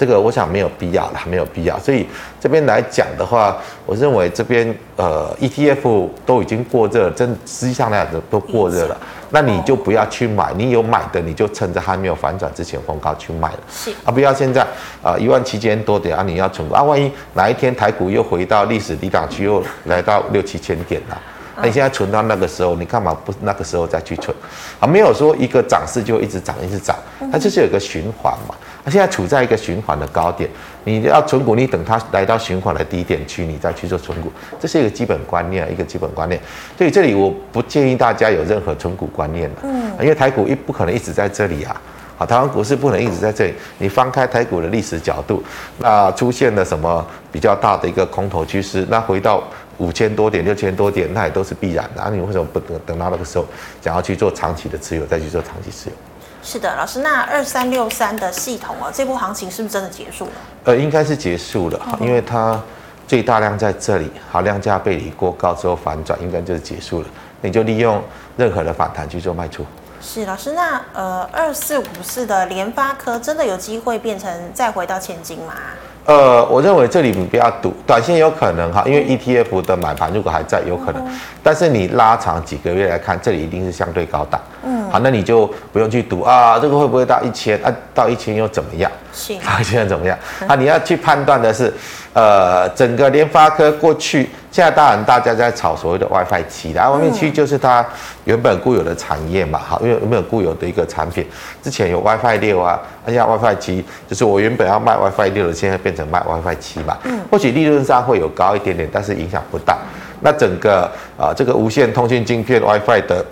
[0.03, 1.79] 这个我想没有必要了，没有必要。
[1.79, 2.05] 所以
[2.41, 8.97] 这边来讲的话，我认为这边呃 ETF 都已经过热，真实际上来讲都过热了。
[9.31, 13.59] 那你就不要去买，你有买的你就趁着还没有反转之前逢高去买了。
[13.71, 14.67] 是啊，不要现在
[15.05, 21.17] 啊一万七千多点啊，你要存啊，万一哪一天台股又回到历史低档区，又来到六七千点了。
[21.55, 24.37] 那你现在存到那个时候，你干嘛不那个时候再去存？
[24.81, 26.97] 啊，没有说一个涨势就一直涨一直涨，
[27.31, 28.55] 它就是有个循环嘛。
[28.85, 30.49] 它现在处在一个循环的高点，
[30.85, 36.41] 你要存股，你等它来到循环的低点区，你再去做存股，这是一个基本观念，一个基本观念。
[36.77, 41.81] 所以这里我不建议大家有任何存股观念的，嗯，因为台股一不可能一直在这里啊，
[42.17, 43.55] 好，台湾股市不能一直在这里。
[43.79, 45.43] 你翻开台股的历史角度，
[45.79, 49.43] 那出现了什么比较大的一个空头趋势，那回到。
[49.79, 51.91] 五千多点、六千多点，那也都是必然的。
[51.97, 53.45] 那、啊、你为什么不等等到那个时候，
[53.81, 55.97] 想要去做长期的持有，再去做长期持有？
[56.43, 60.33] 是的，老师，那二三六三的系统啊，这波行情是不是真的结束了？
[60.65, 62.61] 呃，应该是结束了，嗯、因为它
[63.07, 67.09] 最大量在这里，好，量价背离过高之后反转，应该就是结束了。
[67.41, 68.03] 你就利用
[68.37, 69.65] 任何的反弹去做卖出。
[70.01, 75.55] 是老师，那呃二四五四的联发科真的有机会变成再回到千金吗？
[76.05, 81.01] 呃，我认为这里你不要赌，短线有可能哈，因为 ETF 的买盘如果还在，有可能。
[81.07, 84.41] 嗯、但是你拉长几个月来看，这里一定是相对高档。
[84.65, 87.73] 嗯，好，那你就不用去赌啊，这个会不会到一千啊？
[87.95, 88.91] 到一千又怎么样？
[89.13, 90.19] 是， 到一千又怎么样？
[90.49, 91.73] 啊，你要去判断的是，
[92.15, 94.29] 呃，整个联发科过去。
[94.51, 97.83] 现在当然大家在炒所谓的 WiFi 七的，WiFi 七就是它
[98.25, 101.27] 原本固有的产业嘛，哈，因为原本固有的一个产品，
[101.63, 109.79] 之前有 WiFi 六啊，现在 WiFi 七，就是我原本要卖 WiFi 六的，现在变成卖 WiFi 七嘛，嗯，或许利润上会有高一点点，但是影响不大。
[110.21, 110.83] 那整个
[111.17, 113.25] 啊这个无线通讯晶片 WiFi 的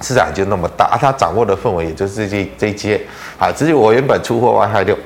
[0.00, 3.00] 市场就那么大，啊，它掌握的氛围也就是这这些
[3.36, 4.96] 啊，至于我原本出货 WiFi 六。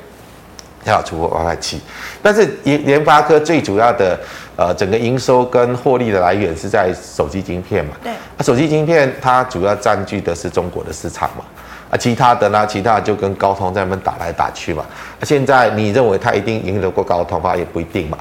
[0.85, 1.81] 要出货 WiFi 七，
[2.23, 4.19] 但是联联发科最主要的
[4.57, 7.93] 呃整个营收跟获利的来源是在手机晶片嘛？
[8.03, 11.45] 对，啊，手机晶片它主要占据的是中国的市场嘛？
[11.91, 12.65] 啊，其他的呢？
[12.69, 14.85] 其他的就跟高通在那边打来打去嘛。
[15.19, 17.57] 啊，现在你认为它一定赢得过高通吗？
[17.57, 18.19] 也不一定嘛。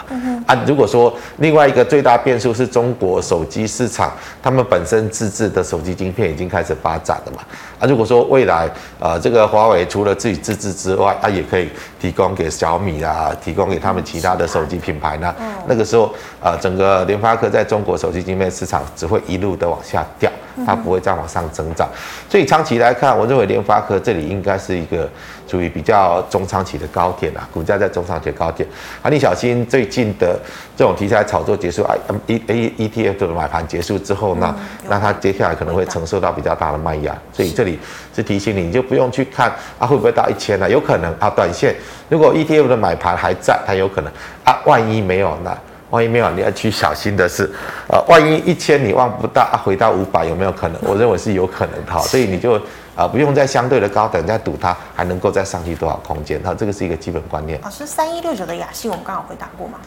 [0.48, 7.44] 啊，如果说另外一个最大变数是中国手机市场，他们本身自制的手机晶片已经开始发展了嘛。
[7.80, 15.34] 啊，如果说未来呃这个华为除了自己自制之外，啊也可以提供给小米啊，提供给他们其他的手机品牌呢。
[15.40, 15.48] 嗯。
[15.68, 20.30] 那个时候呃整个联发科在中国手机芯片市场只会一路的往下掉。
[20.66, 21.88] 它不会再往上增长，
[22.30, 25.10] 所以长期来看，我认为联发科这里应该是一个
[25.50, 28.68] 属于比较中长期的高点啊，股价在中长期的高点。
[29.02, 30.40] 啊，你小心最近的
[30.78, 31.96] 这种题材炒作结束啊
[32.28, 34.56] ，E A E T F 的买盘结束之后呢，
[34.88, 37.80] 那它接下来可能会承受到比较大的卖压，所以这里
[38.16, 41.12] 是提醒你，你就不用去看啊会不会到一千了，有可能。
[41.20, 41.76] 啊，短线
[42.10, 44.12] 如果 E T F 的买盘还在，它有可能。
[44.44, 45.58] 啊，万一没有呢？
[45.90, 47.50] 万一没有，你要去小心的是，
[47.88, 50.80] 呃，万一一千你望不到啊，回到五百有没有可能？
[50.86, 52.56] 我认为是有可能的哈，所以你就
[52.96, 57.60] 啊、呃、不用在相对的高等再赌它还能够再上去多少空间哈，这个是一个基本观念。
[57.64, 59.80] 老师，三一六九的雅信我们刚好回答过吗？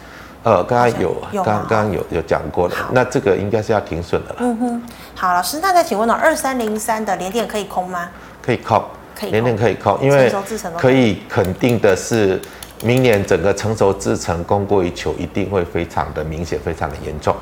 [0.42, 4.36] 呃，刚刚有，刚刚刚有有讲过的，那这个应该是要停损的了。
[4.40, 4.82] 嗯哼，
[5.14, 8.08] 好，老师，那再请问呢，二三零三的连电可以空吗？
[8.44, 8.84] 可以空，
[9.14, 10.32] 可以，连电可以空，因为
[10.76, 12.40] 可以肯定的是。
[12.82, 17.34] 明年整个成熟制程供过于求，一定会非常的明显，非常的严重。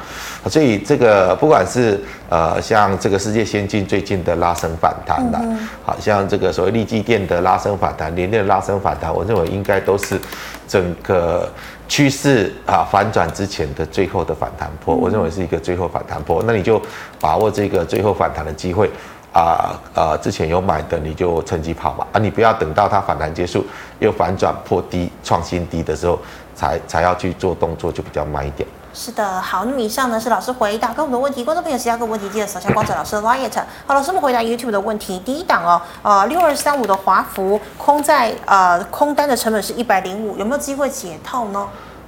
[0.46, 1.98] 所以这个不管是
[2.28, 5.40] 呃像这个世界先进最近的拉升反弹的，
[5.84, 10.20] 好像这个所谓利基电的拉升反弹，联电的拉升反弹，我认为应该都是
[10.68, 11.50] 整个
[11.88, 14.94] 趋势啊反转之前的最后的反弹波。
[14.94, 16.80] 我认为是一个最后反弹波，那你就
[17.18, 18.90] 把握这个最后反弹的机会。
[19.32, 20.16] 啊啊！
[20.16, 22.18] 之前有买的你就趁机跑嘛啊！
[22.18, 23.64] 你不要等到它反弹结束
[24.00, 26.18] 又反转破低创新低的时候
[26.54, 28.68] 才才要去做动作，就比较慢一点。
[28.92, 33.48] 是的，好，那么以上呢是老师回答各位的问题，观众朋友其他各位问题记得扫下光哲老师的 LINE。
[33.86, 41.64] 好，老师们回答 YouTube 的问题，第一档哦，呃，六二三五的华孚空在呃空单的成本是一百零五，有没有机会解套呢？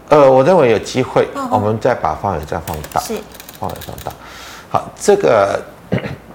[0.08, 3.14] 呃，我认为有机会，哦、我们再把范围再放大，是
[3.60, 4.12] 范围放大。
[4.68, 5.62] 好，这个。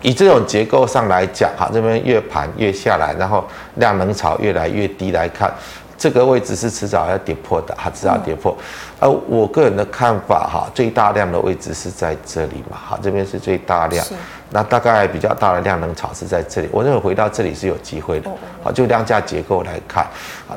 [0.01, 3.43] 以这种结构上来讲，哈，这边越盘越下来，然后
[3.75, 5.51] 量能潮越来越低来看，
[5.97, 8.55] 这个位置是迟早要跌破的，哈，迟早跌破。
[8.99, 14.05] 而我个人的看法，哈，最大量的位置是在这里嘛，哈，这边是最大量，
[14.51, 16.69] 那大概比较大的量能潮是在这里。
[16.71, 18.29] 我认为回到这里是有机会的，
[18.63, 20.07] 好，就量价结构来看，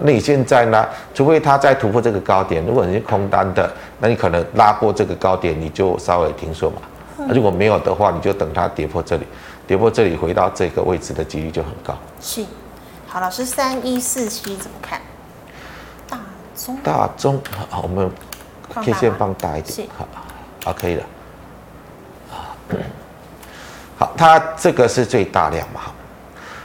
[0.03, 0.87] 那你现在呢？
[1.15, 6.79] 除非它再突破这个高点，如果你是空单的，那你可能拉过这个高点，你就稍微停损嘛。
[7.29, 9.27] 如果没有的话，你就等它跌破这里，
[9.67, 11.97] 跌破这里回到这个位置的几率就很高。
[12.21, 12.45] 是，
[13.07, 15.01] 好，老师三一四七怎么看？
[16.09, 16.19] 大
[16.57, 18.11] 中，大中，好，我们
[18.75, 20.09] K 线放大一点，好，
[20.65, 21.05] 好，可以了。
[23.99, 25.81] 好，它这个是最大量嘛？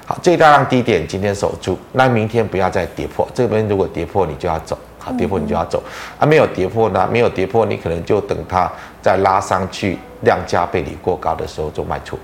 [0.08, 4.78] 好，最大量低点今天守住，那明天不要再跌破，这边如果跌破，你就要走。
[5.06, 5.84] 啊，跌破你就要走，
[6.18, 8.72] 啊，没有跌破呢，没有跌破，你可能就等它
[9.06, 12.18] 再拉上去，量价背离过高的时候做卖出。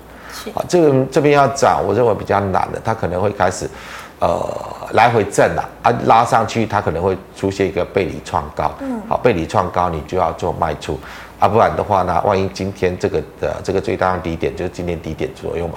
[0.52, 3.70] 啊，这个这边要涨，我认为比较难的，它可能会开始，
[4.18, 4.44] 呃，
[4.90, 10.98] 来回震了，啊，拉上去它可能会出现一个背离创高，嗯，好，背离创高你就要做卖出，
[11.38, 15.74] 啊，不然的话呢，万一今天这个的这个最大低点就是今天低点左右嘛，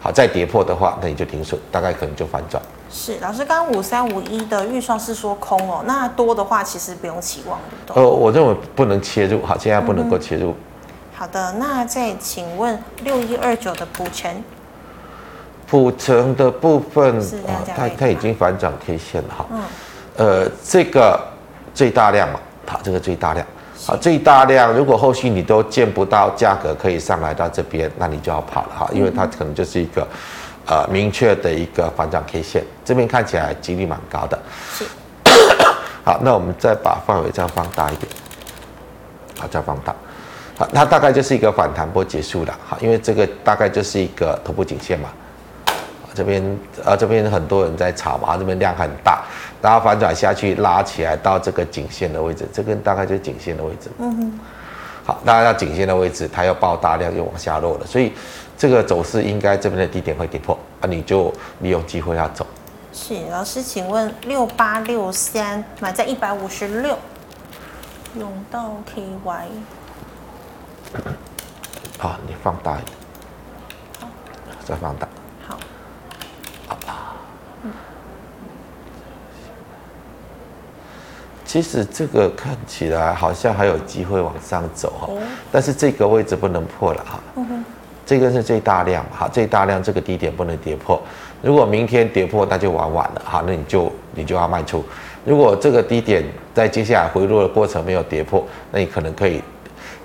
[0.00, 2.62] 好，再跌破的话，那你就停损，大概可能就反转。
[2.96, 7.94] 是老师，刚刚五三五一的预算是说空哦，那多的话其实不用期望的。
[7.94, 10.52] 呃，我认为不能切入，好，现在不能够切入。
[10.52, 10.56] 嗯、
[11.14, 14.42] 好的，那再请问六一二九的普成，
[15.66, 19.46] 普成的部分，啊、它它已经反涨 K 线了哈。
[19.50, 19.60] 嗯。
[20.16, 21.20] 呃，这个
[21.74, 23.46] 最大量嘛，好，这个最大量，
[23.84, 30.08] 好，最大量，如果后续你都见不到价格可以上来到这边，那你就要跑了哈，因为它可能就是一个。
[30.66, 34.38] 呃，明确的一个反转 K 线，这边看起来几率蛮高的。
[34.72, 34.84] 是。
[36.06, 38.08] 好，那我们再把范围再放大一点，
[39.40, 39.92] 好，再放大，
[40.56, 45.08] 好，它大概就是一个反弹波结束了，好，因为这个大概就是一个头部颈线嘛，
[46.14, 49.24] 这边啊这边很多人在炒嘛，这边量很大，
[49.60, 54.40] 然后反转下去拉起来到这个颈线的位置，这个大概就是颈线的位置，嗯哼，
[55.04, 58.12] 好，大家到颈线的位置，它要爆大量又往下落了，所以
[58.56, 62.46] 这个走势应该这边的低点会跌破，啊，你就利用机会要走。
[62.92, 66.96] 是老师，请问六八六三买在一百五十六，
[68.18, 69.44] 永道 KY。
[71.98, 72.96] 好，你放大一点，
[74.00, 74.08] 好，
[74.64, 75.06] 再放大。
[75.46, 75.58] 好。
[81.44, 85.08] 其实这个看起来好像还有机会往上走哈，
[85.52, 87.20] 但是这个位置不能破了哈。
[87.36, 87.64] 嗯哼。
[88.06, 91.02] 这个是最大量，哈，最大量这个低点不能跌破。
[91.42, 94.84] 如果明天跌破，那就玩完了，哈，那你就你就要卖出。
[95.24, 99.42] 如果这个低点在接下来回落的过程没有跌破，那你可能可以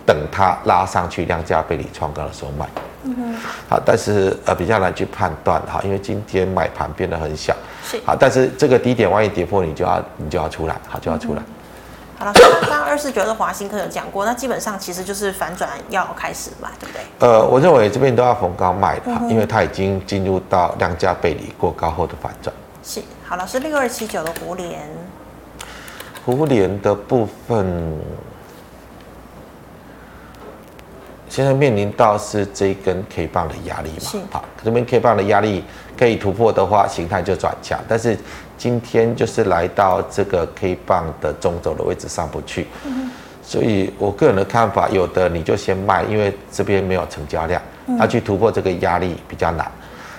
[0.04, 2.68] 等它拉上去量价被你创高的时候卖。
[3.04, 3.36] 嗯哼。
[3.70, 7.56] 好，但是呃比较难去判断哈，因为今天买盘变得很小。
[7.86, 8.02] 是。
[8.04, 11.40] 好，但是这个低点万一跌破，你就要你就要出来，好，就要出来。
[11.40, 11.54] 嗯
[12.22, 17.02] 好了，刚刚二四九的华兴科有讲过，那基本上其实就是反转要开始卖，对不对？
[17.18, 22.56] 呃，我认为这边都要逢高卖的，嗯、因为它已经进入到量价背离过高后的反转。
[22.84, 24.88] 是，好，老师六二七九的胡联，
[26.24, 28.00] 胡联的部分
[31.28, 34.00] 现在面临到是这一根 K 棒的压力嘛？
[34.00, 34.20] 是。
[34.30, 35.66] 好，这边 K 棒的压力
[35.98, 38.16] 可以突破的话，形态就转强，但是。
[38.62, 42.68] 今天就是来到这个 K 棒的中轴的位置上不去，
[43.42, 47.60] 所以我个人的看法，有的你就先卖，因为这边没有成交量，
[47.98, 49.66] 它去突破这个压力比较难。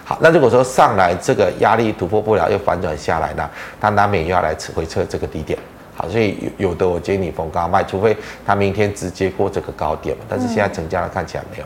[0.05, 3.49] 好，那如果说上来这个压力突破不了，又反转下来呢，
[3.81, 5.57] 它难免又要来回测这个低点。
[5.95, 11.65] 好，所以有的我建议你逢高卖，除非它明天直接过这个高点嘛，但是现在成交量看起来没有。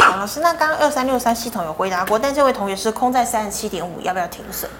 [0.00, 4.70] 好，老师，那刚刚二三六三系统有回答过，但这位同学是空在三十七点五，要不要停损？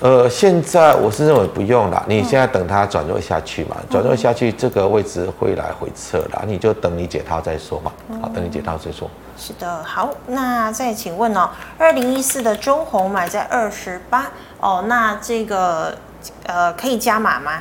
[0.00, 2.04] 呃，现在我是认为不用了。
[2.06, 7.90] 你现在等它转弱下去嘛，转弱下去这个位置会来回撤了，你就等你解套再说嘛。
[8.20, 9.10] 好，等你解套再说。
[9.38, 14.30] 是的，好，那再请问哦，二零一四的中红买在二十八
[14.60, 15.96] 哦，那这个
[16.44, 17.52] 呃可以加码吗？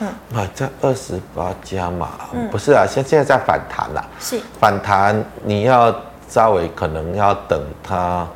[0.00, 5.94] 嗯，买在二十八加码，嗯，不是啊，现现在在反弹啦，是反弹，你要
[6.28, 8.26] 稍微可能要等它。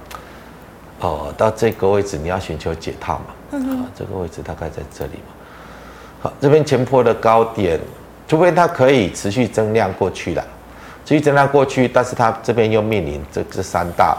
[1.00, 3.26] 哦，到这个位置你要寻求解套嘛？
[3.50, 5.32] 嗯哼，这个位置大概在这里嘛。
[6.20, 7.78] 好，这边前坡的高点，
[8.26, 10.44] 除非它可以持续增量过去了，
[11.04, 14.16] 持续增量过去，但是它这边又面临这这三大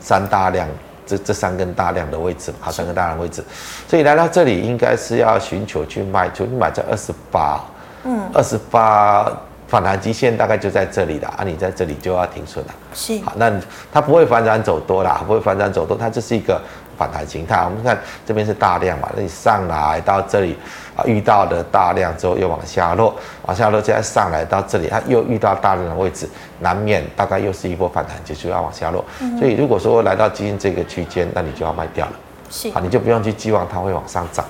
[0.00, 0.68] 三大量，
[1.06, 3.42] 这这三根大量的位置，好，三根大量的位置，
[3.86, 7.60] 所以来到这里应该是要寻求去卖出，你买在二十八，
[8.04, 9.30] 嗯，二十八。
[9.68, 12.74] 反弹极限大概就在这里了啊，你在这里就要停损了。
[12.94, 13.52] 是，好，那
[13.92, 16.58] 它不会反转走多啦，不会反转走多，它就是一个
[16.98, 17.64] 反弹形态。
[17.64, 20.58] 我们看这边是大量嘛，那你上来到这里
[20.96, 23.14] 啊，遇到的大量之后又往下落，
[23.46, 29.04] 往下落再上来到这里，它又遇到大量的位置，难免大概又是一波反弹结束要往下落。
[29.20, 32.12] 嗯、所以如果说来到今天这个区间，那你就要卖掉了。
[32.50, 34.44] 是，好，你就不用去寄望它会往上涨。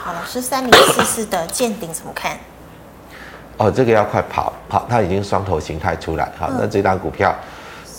[0.00, 2.38] 好，老师三零四四的见顶怎么看？
[3.56, 7.34] 哦，这个要快跑，好，它已经双头形态出来，好，那这档股票，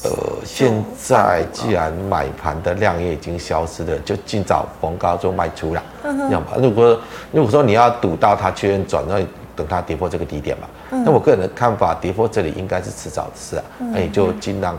[0.02, 0.12] 呃，
[0.46, 5.84] 现在既然买盘的量也已经消失了，就尽早逢高就卖出了，
[6.32, 6.98] 要么如果
[7.34, 9.20] 如果说你要赌到它确认转，那
[9.58, 14.78] 等它跌破这个低点嘛，那我个人的看法，跌破这里应该是迟早的事啊，那你就尽量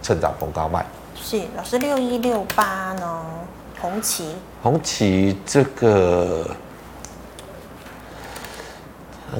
[0.00, 0.86] 趁早逢高卖。
[1.20, 3.22] 是，老师六一六八呢？
[3.80, 6.46] 红旗，红旗这个。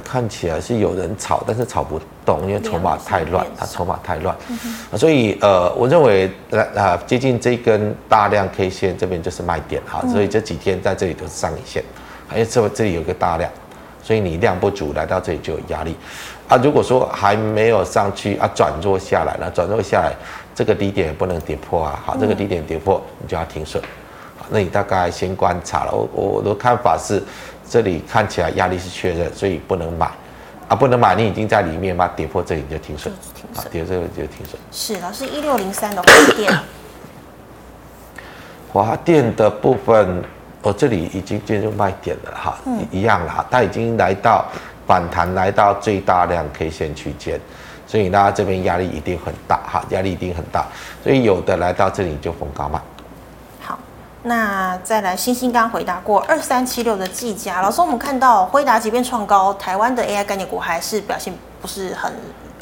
[0.04, 11.82] 看起来是有人炒，但是炒不动，因为筹码太乱，它筹码太乱，嗯、所以呃，我认为呃啊接近这根大量 K 线这边就是卖点哈，所以这几天在这里都是上影线，
[12.32, 13.50] 因为这这里有个大量，
[14.02, 15.96] 所以你量不足来到这里就有压力。
[16.46, 16.56] 啊。
[16.62, 20.12] 如果说还没有上去啊，转弱下来了，转弱下来
[20.54, 23.82] 这个低点也不能跌破啊，好，这个低点跌破你就要停损，
[24.50, 27.22] 那你大概先观察了，我我的看法是。
[27.70, 30.10] 这里看起来压力是确认，所以不能买，
[30.66, 33.14] 啊，不能买，你已经在里面嘛，跌破这里你就停损，
[33.54, 34.60] 啊，跌这个就停损。
[34.72, 36.52] 是，老师一六零三的华电，
[38.72, 40.20] 华电的部分，
[40.62, 44.44] 我、哦、这里已经进入卖点了哈，嗯、一样啦，它已经来到
[44.84, 47.40] 反弹，来到最大量 K 线区间，
[47.86, 50.66] 所以呢这边压力一定很大哈，压力一定很大，
[51.04, 52.80] 所以有的来到这里就逢高卖。
[54.22, 62.12] 好，那再来，星星刚回答过二三七六的技嘉，老师，我们看到辉达即便创高，台湾的 AI 概念股还是表现不是很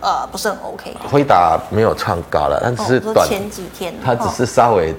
[0.00, 0.96] 呃不是很 OK。
[1.10, 4.94] 辉达没有创高了，但只是短、哦、前几天，它只是稍微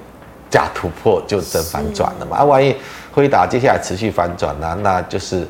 [0.49, 2.37] 假突破就真反转了嘛。
[2.37, 2.75] 啊，万一
[3.13, 5.47] 辉达接下来持续反转呢，那就是。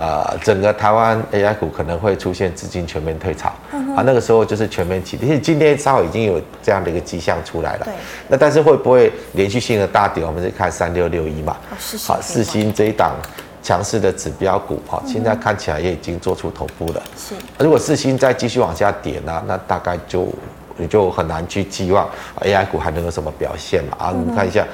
[0.00, 5.28] 呃，整个台湾 AI 股可能会出现资金全面退潮，嗯、啊，那个时候就是全面起跌。
[5.28, 7.92] 其实今天稍微已经有这样的一个迹象出来了，对。
[8.26, 10.24] 那但是会不会连续性的大跌？
[10.24, 11.76] 我们是看三六六一嘛，哦、
[12.06, 13.14] 好，世芯这一档
[13.62, 17.02] 强势的指标股，哈、嗯，现在看起来也已经做出头部了。
[17.14, 17.34] 是。
[17.58, 20.32] 如果四星再继续往下跌呢，那大概就
[20.78, 22.08] 你就很难去寄望
[22.40, 23.98] AI 股还能有什么表现嘛？
[23.98, 24.66] 啊，我们看一下。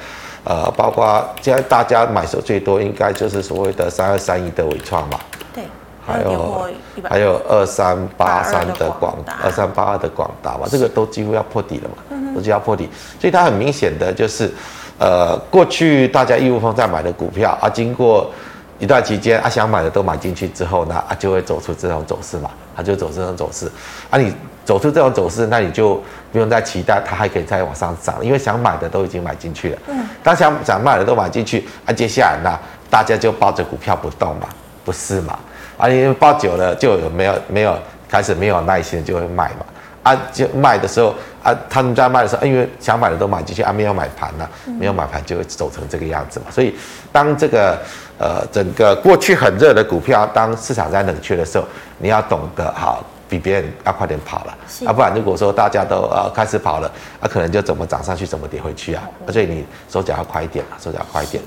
[0.49, 5.19] 呃，包括现在大家买手最多，应该就是所谓的三二三一的伟创嘛，
[5.53, 5.61] 对，
[6.05, 6.69] 还有
[7.03, 12.87] 还有二三八三的广二三八二的广达嘛，这个都几乎要破底了嘛，嗯、都几乎要破底，
[13.19, 14.49] 所以它很明显的就是，
[14.97, 18.31] 呃，过去大家义务方在买的股票啊，经过
[18.79, 23.71] 一段期间啊，想买的都买进去之后呢，啊，就会走出这种走势嘛，它就走这种走势，
[24.09, 24.33] 啊，你。
[24.67, 25.95] 走出这种走势，那你就
[26.29, 29.77] 不用再期待它还可以再往上涨，因为想买的都已经买进去了。
[29.87, 32.59] 嗯，当想想买的都买进去，啊，接下来呢，
[32.89, 34.49] 大家就抱着股票不动嘛，
[34.83, 35.39] 不是嘛？
[35.77, 39.65] 啊，因为抱久了就有没有没有开始没有耐心就会卖嘛。
[40.07, 44.47] 啊，就卖的时候啊，他们在卖的时候，因为想买的都买进去啊，没有买盘呢，
[44.79, 46.45] 没有买盘就会走成这个样子嘛。
[46.51, 46.75] 所以
[47.11, 47.77] 当这个
[48.17, 51.65] 呃整个过去很热的股票，当市场在冷却的时候，
[51.97, 53.03] 你要懂得好。
[53.29, 56.89] 比别人要快点跑了，啊，不然如果说大家都呃开始跑了，
[57.19, 61.43] 啊，可能就怎么涨上去怎么跌回去啊，所以你手脚要快一点啊，手脚要快一点。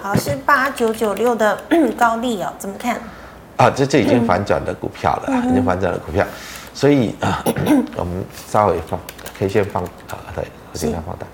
[0.00, 1.58] 好，是八九九六的
[1.98, 2.98] 高利哦，怎么看？
[3.58, 6.24] 啊，这这已经反转的股票了，嗯、已经反转的股票，
[6.78, 7.42] 所以啊，
[7.96, 9.00] 我们稍微放
[9.36, 11.26] K 线放啊，对，我尽量放大。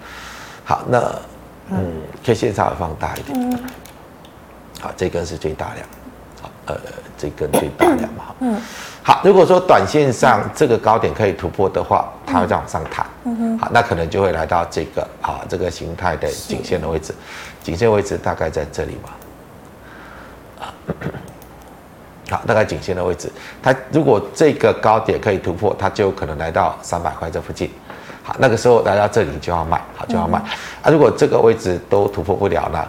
[0.65, 0.99] 好，那
[1.69, 3.39] 嗯，K 线稍微放大一点。
[3.39, 3.59] 嗯、
[4.81, 5.87] 好，这根是最大量，
[6.41, 6.77] 好，呃，
[7.19, 8.59] 这根最大量嘛，嗯。
[9.03, 13.07] 好，如果说短线上这个高点可以突破的话，它会再往上弹。
[13.25, 13.59] 嗯哼。
[13.59, 17.15] 好，那可能就会来到这个啊这个形态的颈线的位置，
[17.63, 19.11] 颈线位置大概在这里嘛。
[22.31, 23.31] 好，大概颈线的位置，
[23.63, 27.71] 它如果这个高点可以突破，它就可能来到三百块这附近。
[28.23, 30.39] 好，那个时候来到这里就要卖，好就要卖。
[30.83, 32.83] 啊，如果这个位置都突破不了呢？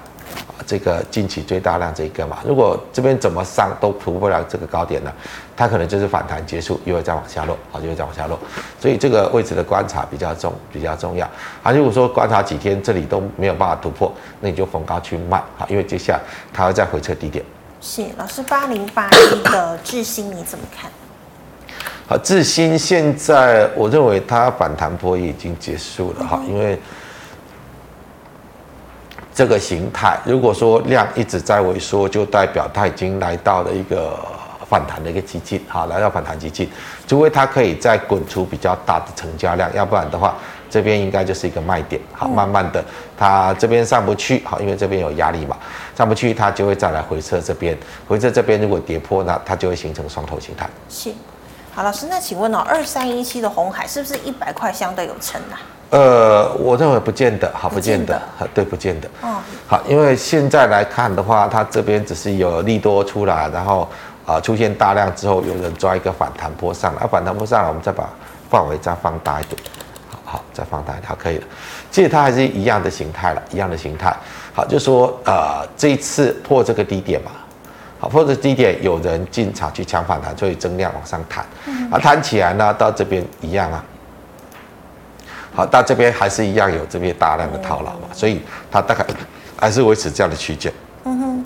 [0.65, 5.13] 这个近期最大量这一个嘛，如果这边怎么上都突破不了这个高点呢，
[5.55, 8.39] 它可能就是反弹结束，又会再往下落，好，又会再往下落。
[8.79, 11.29] 所以这个位置的观察比较重，比较重要。
[11.61, 16.19] 啊，如果说观察几天这里都没有办法突破，那你就逢高去卖，好，因为接下来
[16.51, 17.45] 它会再回撤低点。
[17.81, 20.89] 是老师八零八一的智新你怎么看？
[22.07, 26.79] 好，智新现在我认为它反弹波已经结束了哈，因为。
[29.37, 34.17] 这个形态，如果说量一直在萎缩，就代表它已经来到了一个
[34.65, 36.69] 反弹的一个基进，好，来到反弹基进，
[37.05, 40.35] 除非它可以再滚出比较大的成交量，要不然的话，
[40.75, 42.83] 这边应该就是一个卖点，好，慢慢的，
[43.17, 45.55] 它这边上不去，好，因为这边有压力嘛，
[45.97, 47.77] 上不去，它就会再来回撤这边，
[48.09, 50.67] 回撤这边如果跌破，那它就会形成双头形态。
[50.89, 51.13] 是，
[51.73, 55.55] 好，老师，那请问哦，二三一七的红海是不是一百块相对有撑啊？
[55.91, 58.21] 呃，我认为不见得，好，不见得，
[58.53, 59.07] 对，不见得。
[59.21, 63.87] 哦，好，因为现在来看的话，它这边只是有利多出来，然后
[64.25, 68.09] 啊、呃、出现大量之后，有人抓一个反弹波上来，啊、反弹波上来，我们再把
[68.49, 69.57] 范围再放大一点，
[70.35, 71.43] 好，再放大一点，好，可以了。
[71.89, 74.13] 其实它还是一样的形态了，一样的形态。
[74.53, 77.31] 好，就说呃这一次破这个低点嘛，
[77.99, 83.81] 好，破这个低点，有人进场去抢反弹，所以增量往上弹，嗯、啊，弹起来呢，到这边一样啊。
[85.55, 89.05] 好，到这边还是一样有这边大量的套牢嘛，所以它大概
[89.57, 90.69] 还是维持这样的区间，
[91.05, 91.45] 嗯哼，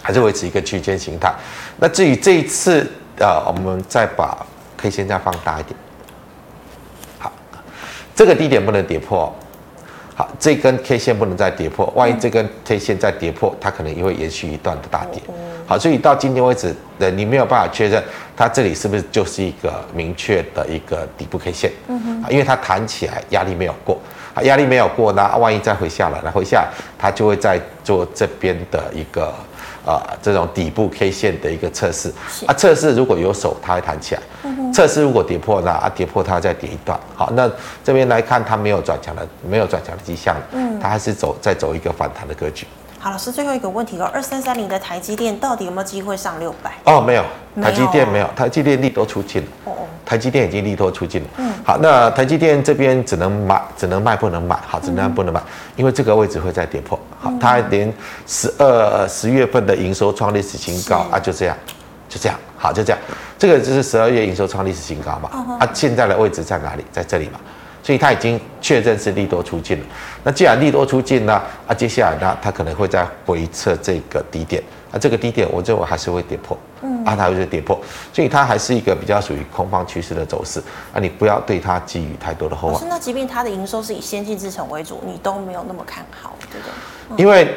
[0.00, 1.30] 还是维持一个区间形态。
[1.76, 4.38] 那至于这一次，呃，我们再把
[4.78, 5.87] K 线再放大一点，好，
[8.18, 9.32] 这个低点不能跌破，
[10.16, 15.22] 好，这根 K 线不能再跌破，万一这根 K 线再跌破，它可能也会延续一段的大跌。
[15.64, 18.02] 好，所以到今天为止，呃，你没有办法确认
[18.36, 23.96] 它这里是不是就是一个明确的一个底部 K 线，嗯哼，因为它弹起来压力没有过，
[24.34, 26.66] 啊，压力没有过，那万一再回下来，那回下来
[26.98, 29.32] 它就会再做这边的一个
[29.84, 32.12] 呃这种底部 K 线的一个测试，
[32.46, 37.50] 啊，测试如果有手，它会弹起来，嗯哼，测试如果跌破呢，啊，跌破它再跌一段，好，那
[37.84, 42.66] 这边来看它没有转强的，没有转强的迹象，嗯，它还是走再走一个反弹的格局。
[43.00, 46.72] 好，老师最后一个问题哦，二三三零的台积电到底有没有机会上六百？
[46.84, 47.24] 哦，没有，
[47.62, 49.48] 台积电没有，台积电利多出尽了。
[49.66, 51.28] 哦哦，台积电已经利多出尽了。
[51.36, 55.40] 嗯，好，那台积电这边只能买，只能卖不能买，好，只能不能买，
[55.76, 56.98] 因为这个位置会再跌破。
[57.20, 57.92] 好，它连
[58.26, 61.56] 十二十月份的营收创历史新高啊，就这样，
[62.08, 62.98] 就这样，好，就这样，
[63.38, 65.30] 这个就是十二月营收创历史新高嘛。
[65.60, 66.84] 啊，现在的位置在哪里？
[66.90, 67.38] 在这里嘛。
[67.88, 69.84] 所以它已经确认是利多出尽了。
[70.22, 74.62] 那既然利多出尽呢，啊，接下来呢，它可能会再回测这个低点。
[74.92, 76.54] 啊，这个低点我认为还是会跌破。
[76.82, 77.80] 嗯，啊，它会跌破。
[78.12, 80.60] 所以它还是一个比较属于空方趋势的走势。
[80.92, 82.88] 啊，你不要对它寄予太多的厚望。
[82.90, 86.72] 那即便它的营收是以先进制程为主，你都没有那么看好，对不对？
[87.08, 87.48] 嗯、因为，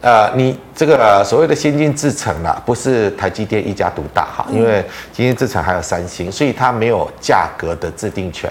[0.00, 4.46] 呃，你这个、呃、所谓的先进制程啊，不是台积电一家独大哈。
[4.50, 4.82] 因为
[5.12, 8.50] 先进制程还有三星，所以它没有价格的制定权。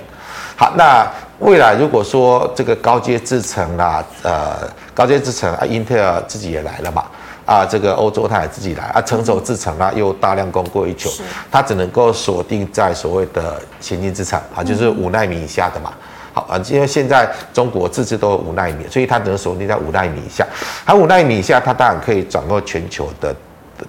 [0.55, 1.05] 好，那
[1.39, 4.55] 未来如果说这个高阶制程啦，呃，
[4.93, 7.05] 高阶制程啊，英特尔自己也来了嘛，
[7.45, 11.09] 啊，这个欧洲它也自己来啊，成熟制程啊又大量供过于求，
[11.51, 15.91] 它只能够锁定在所谓的先进制程啊，就是五纳米以下的嘛。
[16.35, 20.45] 好啊，因为现在中国自制都有五纳米，所以它只能锁定在五纳米以下。
[20.85, 23.35] 它五纳米以下，它当然可以掌握全球的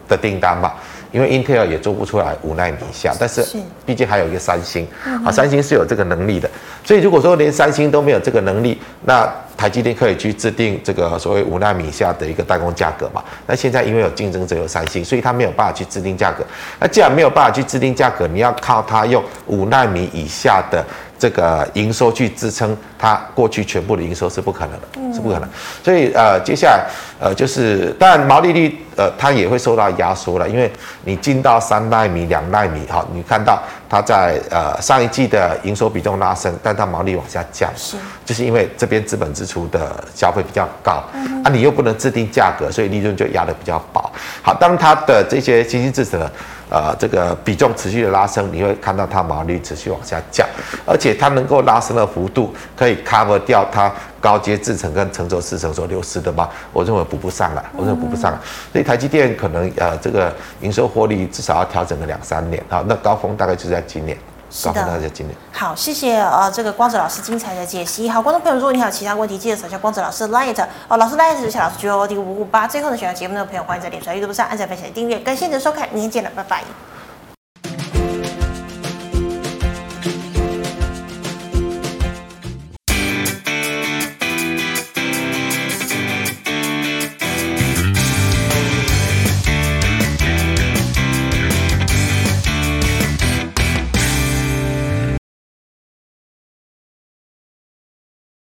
[0.09, 0.73] 的订单嘛。
[1.15, 3.47] 因为 Intel 也做不出来五纳米以下，但是
[3.87, 4.85] 毕竟还有一个三星，
[5.25, 6.51] 啊，三星是有这个能力的，
[6.83, 13.23] 所以如果说连三星都没有这个能力，那台积电可以去制定这个所谓五纳米以下的一个代工价格嘛？
[13.47, 16.45] 那现在因为有竞争者有三星，所以它没有办法去制定价格。
[16.81, 20.85] 那既然没有办法去制定价格，你要靠它用五纳米以下的。
[21.25, 25.49] 这个营收去支撑它过去全部的营收是不可能的，是不可能。
[25.83, 26.85] 所以呃，接下来
[27.19, 30.71] 呃就是，当然毛利率呃它也会受到压缩了，因为
[31.03, 37.97] 你进到三纳米、两纳米哈，你看到它在呃上一季的营收比重拉升，但它毛利往下降，是，
[38.27, 41.03] 就是因为这边资本支出的消费比较高，
[41.43, 44.13] 啊，你又不能制定价格，所以利润就压得比较薄。
[44.43, 46.21] 好，当它的这些新兴制程。
[46.75, 50.45] 呃，这个比重持续的拉升，你会看到它毛利持续往下降，
[50.85, 53.89] 而且它能够拉升的幅度可以 cover 掉它
[54.21, 56.49] 高阶制程跟成熟制程所流失的吗？
[56.73, 64.19] 我认为补不上了，我认为补不上了，所以台积电可能呃这个营收获利至少要调整个两三年啊，那高峰大概就在今年。
[64.57, 65.11] 是的，
[65.51, 68.09] 好，谢谢呃，这个光子老师精彩的解析。
[68.09, 72.69] 好，观众朋友，如果你还有其他问题，记得扫下光子老师的 Light 哦，老师 Light 是小老师 G O D 五五八。
[72.69, 75.19] 最后呢，喜欢节目的朋友，欢迎在脸书、YouTube 上按赞、分享、订阅。
[75.19, 76.63] 感谢你的收看，明天见了，拜拜。